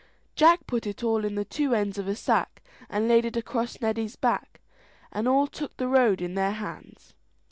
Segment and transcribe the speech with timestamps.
[0.35, 3.79] Jack put it all in the two ends of a sack and laid it across
[3.81, 4.59] Neddy's back,
[5.11, 7.13] and all took the road in their hands.